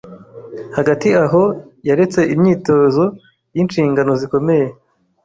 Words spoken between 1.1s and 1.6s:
aho